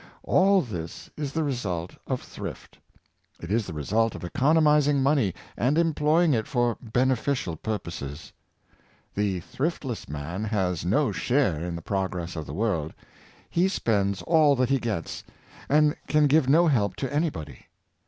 [0.23, 2.79] All this is the result of thrift.
[3.39, 8.33] It is the result of economizing money, and employing it for beneficial purposes.
[9.13, 12.95] The thrift less man has no share in the progress of the world.
[13.47, 15.23] He spends all that he gets,
[15.69, 17.67] and can give no help to any body.